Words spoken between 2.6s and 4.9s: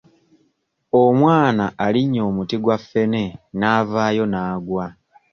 gwa ffene n'avaayo n'agwa